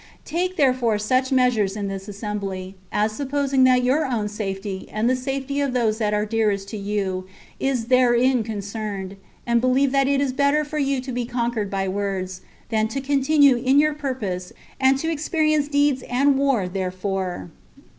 [0.25, 5.15] Take therefore such measures in this assembly, as supposing that your own safety, and the
[5.15, 7.27] safety of those that are dearest to you,
[7.59, 11.87] is therein concerned, and believe that it is better for you to be conquered by
[11.87, 17.51] words, than to continue in your purpose, and to experience deeds and war therefore."